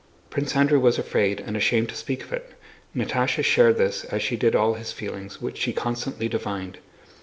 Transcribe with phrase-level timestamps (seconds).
[0.31, 2.53] Prince Andrew was afraid and ashamed to speak of it.
[2.95, 6.79] Natásha shared this as she did all his feelings, which she constantly divined.